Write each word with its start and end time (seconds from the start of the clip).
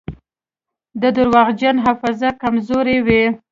د 1.01 1.03
درواغجن 1.17 1.75
حافظه 1.85 2.29
کمزورې 2.41 2.97
وي. 3.05 3.23